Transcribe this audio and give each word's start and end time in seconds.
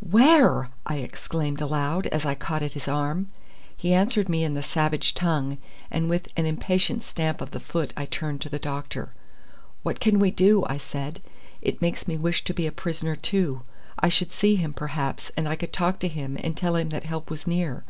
"Where?" 0.00 0.70
I 0.86 0.94
exclaimed 0.96 1.60
aloud, 1.60 2.06
as 2.06 2.24
I 2.24 2.34
caught 2.34 2.62
at 2.62 2.72
his 2.72 2.88
arm. 2.88 3.28
He 3.76 3.92
answered 3.92 4.30
me 4.30 4.42
in 4.42 4.54
the 4.54 4.62
savage 4.62 5.12
tongue, 5.12 5.58
and 5.90 6.08
with 6.08 6.26
an 6.38 6.46
impatient 6.46 7.02
stamp 7.02 7.42
of 7.42 7.50
the 7.50 7.60
foot 7.60 7.92
I 7.94 8.06
turned 8.06 8.40
to 8.40 8.48
the 8.48 8.58
doctor. 8.58 9.12
"What 9.82 10.00
can 10.00 10.18
we 10.20 10.30
do?" 10.30 10.64
I 10.70 10.78
said. 10.78 11.20
"It 11.60 11.82
makes 11.82 12.08
me 12.08 12.16
wish 12.16 12.44
to 12.44 12.54
be 12.54 12.66
a 12.66 12.72
prisoner 12.72 13.14
too. 13.14 13.60
I 13.98 14.08
should 14.08 14.32
see 14.32 14.56
him, 14.56 14.72
perhaps, 14.72 15.30
and 15.36 15.46
I 15.46 15.54
could 15.54 15.74
talk 15.74 15.98
to 16.00 16.08
him 16.08 16.38
and 16.42 16.56
tell 16.56 16.76
him 16.76 16.88
that 16.88 17.04
help 17.04 17.28
was 17.28 17.46
near." 17.46 17.84